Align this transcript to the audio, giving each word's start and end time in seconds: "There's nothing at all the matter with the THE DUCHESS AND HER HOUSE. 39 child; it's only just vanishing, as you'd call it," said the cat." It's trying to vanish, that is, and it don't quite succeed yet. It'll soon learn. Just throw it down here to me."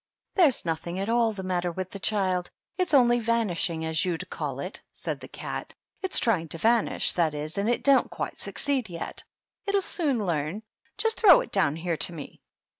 "There's 0.33 0.65
nothing 0.65 0.97
at 0.97 1.09
all 1.09 1.31
the 1.31 1.43
matter 1.43 1.71
with 1.71 1.91
the 1.91 1.99
THE 1.99 2.01
DUCHESS 2.01 2.17
AND 2.17 2.23
HER 2.25 2.31
HOUSE. 2.33 2.45
39 2.47 2.55
child; 2.55 2.79
it's 2.79 2.93
only 2.95 3.17
just 3.17 3.25
vanishing, 3.27 3.85
as 3.85 4.03
you'd 4.05 4.29
call 4.31 4.59
it," 4.59 4.81
said 4.91 5.19
the 5.19 5.27
cat." 5.27 5.73
It's 6.01 6.17
trying 6.17 6.47
to 6.47 6.57
vanish, 6.57 7.13
that 7.13 7.35
is, 7.35 7.55
and 7.59 7.69
it 7.69 7.83
don't 7.83 8.09
quite 8.09 8.35
succeed 8.35 8.89
yet. 8.89 9.23
It'll 9.67 9.79
soon 9.79 10.25
learn. 10.25 10.63
Just 10.97 11.17
throw 11.19 11.41
it 11.41 11.51
down 11.51 11.75
here 11.75 11.97
to 11.97 12.13
me." 12.13 12.41